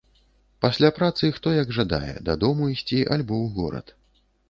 [0.65, 3.99] Пасля працы хто як жадае, дадому ісці альбо ў горад.